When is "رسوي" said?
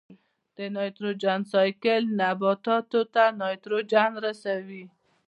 4.25-4.85